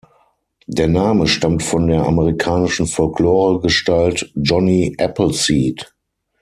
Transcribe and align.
Der 0.65 0.87
Name 0.87 1.27
stammt 1.27 1.61
von 1.61 1.87
der 1.87 2.05
amerikanischen 2.07 2.87
Folklore-Gestalt 2.87 4.31
Johnny 4.35 4.95
Appleseed. 4.97 5.93